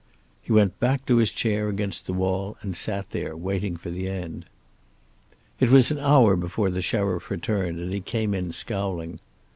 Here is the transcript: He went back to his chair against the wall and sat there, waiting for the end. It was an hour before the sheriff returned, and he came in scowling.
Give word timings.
He 0.41 0.51
went 0.51 0.79
back 0.79 1.05
to 1.05 1.17
his 1.17 1.31
chair 1.31 1.69
against 1.69 2.07
the 2.07 2.13
wall 2.13 2.57
and 2.61 2.75
sat 2.75 3.11
there, 3.11 3.37
waiting 3.37 3.77
for 3.77 3.91
the 3.91 4.07
end. 4.09 4.47
It 5.59 5.69
was 5.69 5.91
an 5.91 5.99
hour 5.99 6.35
before 6.35 6.71
the 6.71 6.81
sheriff 6.81 7.29
returned, 7.29 7.77
and 7.77 7.93
he 7.93 8.01
came 8.01 8.33
in 8.33 8.51
scowling. 8.51 9.19